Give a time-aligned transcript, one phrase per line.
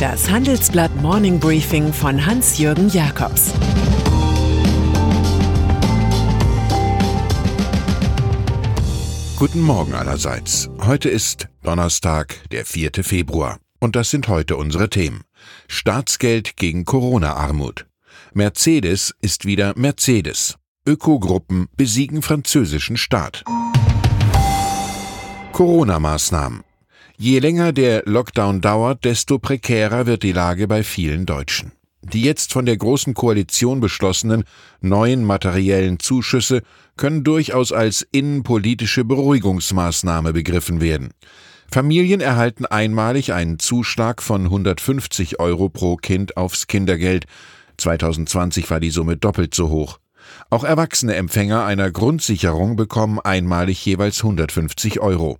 [0.00, 3.54] Das Handelsblatt Morning Briefing von Hans-Jürgen Jakobs
[9.38, 10.68] Guten Morgen allerseits.
[10.80, 12.90] Heute ist Donnerstag, der 4.
[13.04, 13.58] Februar.
[13.80, 15.22] Und das sind heute unsere Themen.
[15.66, 17.86] Staatsgeld gegen Corona-Armut.
[18.34, 20.56] Mercedes ist wieder Mercedes.
[20.86, 23.44] Ökogruppen besiegen französischen Staat.
[25.52, 26.65] Corona-Maßnahmen.
[27.18, 31.72] Je länger der Lockdown dauert, desto prekärer wird die Lage bei vielen Deutschen.
[32.02, 34.44] Die jetzt von der Großen Koalition beschlossenen
[34.82, 36.60] neuen materiellen Zuschüsse
[36.98, 41.14] können durchaus als innenpolitische Beruhigungsmaßnahme begriffen werden.
[41.72, 47.24] Familien erhalten einmalig einen Zuschlag von 150 Euro pro Kind aufs Kindergeld.
[47.78, 49.98] 2020 war die Summe doppelt so hoch.
[50.50, 55.38] Auch erwachsene Empfänger einer Grundsicherung bekommen einmalig jeweils 150 Euro.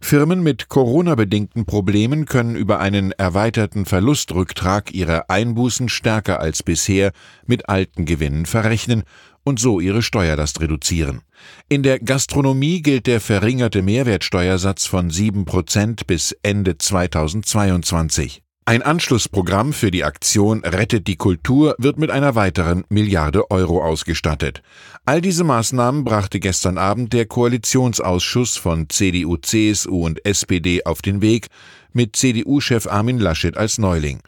[0.00, 7.12] Firmen mit Corona-bedingten Problemen können über einen erweiterten Verlustrücktrag ihre Einbußen stärker als bisher
[7.46, 9.02] mit alten Gewinnen verrechnen
[9.44, 11.22] und so ihre Steuerlast reduzieren.
[11.68, 18.42] In der Gastronomie gilt der verringerte Mehrwertsteuersatz von 7 Prozent bis Ende 2022.
[18.68, 24.60] Ein Anschlussprogramm für die Aktion Rettet die Kultur wird mit einer weiteren Milliarde Euro ausgestattet.
[25.06, 31.22] All diese Maßnahmen brachte gestern Abend der Koalitionsausschuss von CDU, CSU und SPD auf den
[31.22, 31.46] Weg,
[31.94, 34.20] mit CDU-Chef Armin Laschet als Neuling.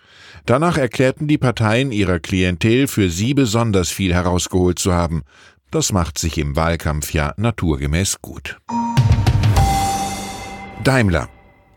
[0.47, 5.21] Danach erklärten die Parteien ihrer Klientel für sie besonders viel herausgeholt zu haben.
[5.71, 8.57] Das macht sich im Wahlkampf ja naturgemäß gut.
[10.83, 11.29] Daimler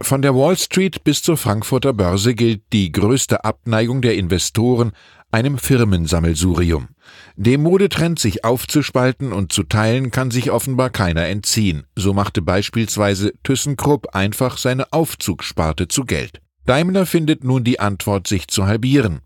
[0.04, 4.92] von der Wall Street bis zur Frankfurter Börse gilt die größte Abneigung der Investoren
[5.32, 6.90] einem Firmensammelsurium.
[7.36, 11.86] Dem Modetrend, sich aufzuspalten und zu teilen, kann sich offenbar keiner entziehen.
[11.96, 16.40] So machte beispielsweise ThyssenKrupp einfach seine Aufzugssparte zu Geld.
[16.66, 19.22] Daimler findet nun die Antwort, sich zu halbieren.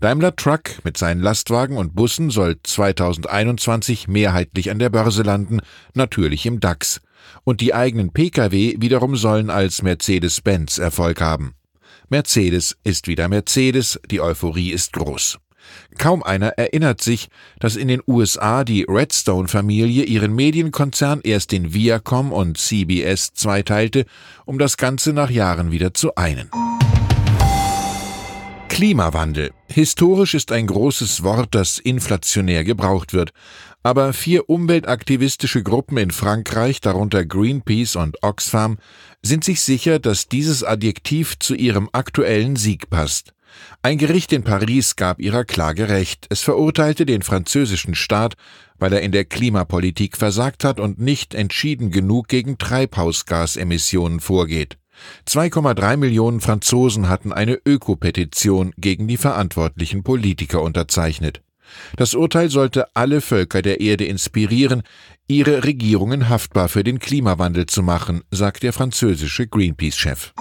[0.00, 5.60] Daimler Truck mit seinen Lastwagen und Bussen soll 2021 mehrheitlich an der Börse landen,
[5.92, 7.02] natürlich im DAX
[7.44, 11.54] und die eigenen Pkw wiederum sollen als Mercedes-Benz Erfolg haben.
[12.08, 15.38] Mercedes ist wieder Mercedes, die Euphorie ist groß.
[15.98, 17.28] Kaum einer erinnert sich,
[17.58, 24.06] dass in den USA die Redstone-Familie ihren Medienkonzern erst in Viacom und CBS zweiteilte,
[24.46, 26.50] um das Ganze nach Jahren wieder zu einen.
[28.70, 29.50] Klimawandel.
[29.66, 33.32] Historisch ist ein großes Wort, das inflationär gebraucht wird.
[33.82, 38.78] Aber vier umweltaktivistische Gruppen in Frankreich, darunter Greenpeace und Oxfam,
[39.22, 43.34] sind sich sicher, dass dieses Adjektiv zu ihrem aktuellen Sieg passt.
[43.82, 46.26] Ein Gericht in Paris gab ihrer Klage Recht.
[46.30, 48.34] Es verurteilte den französischen Staat,
[48.78, 54.79] weil er in der Klimapolitik versagt hat und nicht entschieden genug gegen Treibhausgasemissionen vorgeht.
[55.28, 61.42] 2,3 Millionen Franzosen hatten eine Ökopetition gegen die verantwortlichen Politiker unterzeichnet.
[61.96, 64.82] Das Urteil sollte alle Völker der Erde inspirieren,
[65.28, 70.32] ihre Regierungen haftbar für den Klimawandel zu machen, sagt der französische Greenpeace-Chef.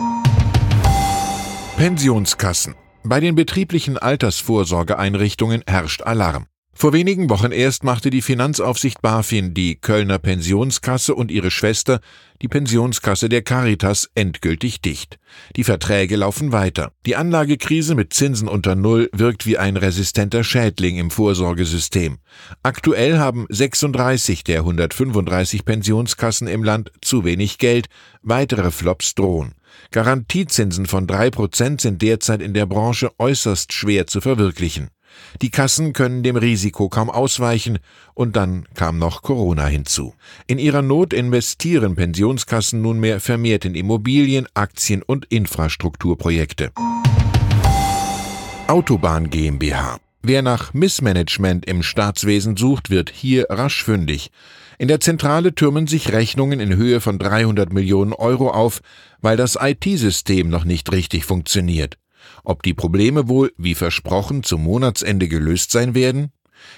[1.78, 2.76] Pensionskassen.
[3.04, 6.48] Bei den betrieblichen Altersvorsorgeeinrichtungen herrscht Alarm.
[6.82, 12.00] Vor wenigen Wochen erst machte die Finanzaufsicht BaFin die Kölner Pensionskasse und ihre Schwester,
[12.42, 15.20] die Pensionskasse der Caritas, endgültig dicht.
[15.58, 16.94] Die Verträge laufen weiter.
[17.06, 22.20] Die Anlagekrise mit Zinsen unter Null wirkt wie ein resistenter Schädling im Vorsorgesystem.
[22.64, 27.88] Aktuell haben 36 der 135 Pensionskassen im Land zu wenig Geld.
[28.22, 29.54] Weitere Flops drohen.
[29.92, 34.92] Garantiezinsen von drei Prozent sind derzeit in der Branche äußerst schwer zu verwirklichen.
[35.42, 37.80] Die Kassen können dem Risiko kaum ausweichen,
[38.14, 40.14] und dann kam noch Corona hinzu.
[40.48, 46.72] In ihrer Not investieren Pensionskassen nunmehr vermehrt in Immobilien, Aktien und Infrastrukturprojekte.
[48.68, 50.00] Autobahn GmbH.
[50.22, 54.32] Wer nach Missmanagement im Staatswesen sucht, wird hier rasch fündig.
[54.78, 58.82] In der Zentrale türmen sich Rechnungen in Höhe von 300 Millionen Euro auf,
[59.22, 61.98] weil das IT-System noch nicht richtig funktioniert.
[62.44, 66.32] Ob die Probleme wohl, wie versprochen, zum Monatsende gelöst sein werden?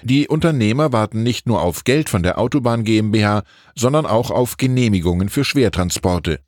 [0.03, 3.43] Die Unternehmer warten nicht nur auf Geld von der Autobahn GmbH,
[3.75, 6.39] sondern auch auf Genehmigungen für Schwertransporte.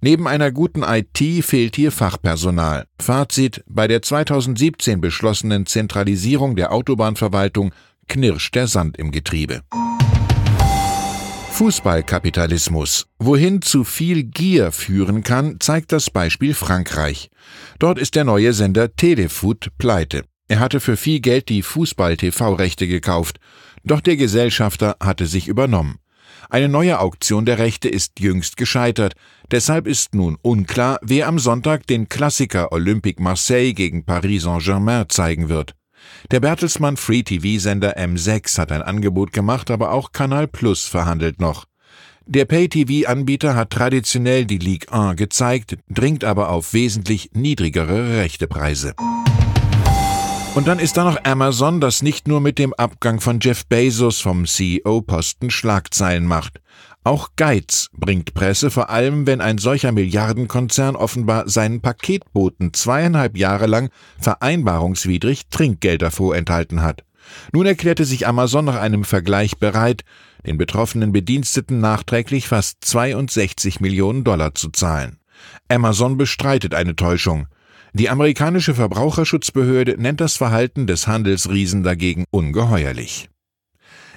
[0.00, 2.86] Neben einer guten IT fehlt hier Fachpersonal.
[3.00, 7.72] Fazit, bei der 2017 beschlossenen Zentralisierung der Autobahnverwaltung
[8.08, 9.62] knirscht der Sand im Getriebe.
[11.56, 13.06] Fußballkapitalismus.
[13.18, 17.30] Wohin zu viel Gier führen kann, zeigt das Beispiel Frankreich.
[17.78, 20.24] Dort ist der neue Sender Telefoot pleite.
[20.48, 23.40] Er hatte für viel Geld die Fußball-TV-Rechte gekauft,
[23.84, 25.98] doch der Gesellschafter hatte sich übernommen.
[26.50, 29.14] Eine neue Auktion der Rechte ist jüngst gescheitert.
[29.50, 35.48] Deshalb ist nun unklar, wer am Sonntag den Klassiker Olympique Marseille gegen Paris Saint-Germain zeigen
[35.48, 35.74] wird.
[36.30, 41.66] Der Bertelsmann Free TV-Sender M6 hat ein Angebot gemacht, aber auch Kanal Plus verhandelt noch.
[42.28, 48.94] Der Pay-TV-Anbieter hat traditionell die Ligue 1 gezeigt, dringt aber auf wesentlich niedrigere Rechtepreise.
[50.56, 54.20] Und dann ist da noch Amazon, das nicht nur mit dem Abgang von Jeff Bezos
[54.20, 56.60] vom CEO-Posten Schlagzeilen macht.
[57.06, 63.66] Auch Geiz bringt Presse, vor allem wenn ein solcher Milliardenkonzern offenbar seinen Paketboten zweieinhalb Jahre
[63.66, 67.04] lang vereinbarungswidrig Trinkgelder vorenthalten hat.
[67.52, 70.02] Nun erklärte sich Amazon nach einem Vergleich bereit,
[70.44, 75.18] den betroffenen Bediensteten nachträglich fast 62 Millionen Dollar zu zahlen.
[75.68, 77.46] Amazon bestreitet eine Täuschung.
[77.92, 83.28] Die amerikanische Verbraucherschutzbehörde nennt das Verhalten des Handelsriesen dagegen ungeheuerlich.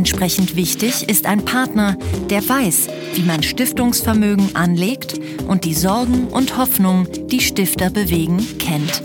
[0.00, 1.94] Entsprechend wichtig ist ein Partner,
[2.30, 9.02] der weiß, wie man Stiftungsvermögen anlegt und die Sorgen und Hoffnungen, die Stifter bewegen, kennt.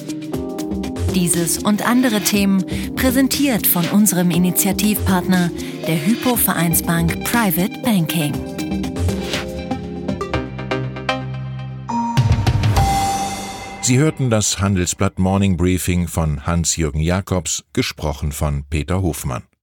[1.13, 2.63] Dieses und andere Themen
[2.95, 5.51] präsentiert von unserem Initiativpartner,
[5.86, 8.31] der Hypo Vereinsbank Private Banking.
[13.81, 19.44] Sie hörten das Handelsblatt Morning Briefing von Hans-Jürgen Jakobs, gesprochen von Peter Hofmann.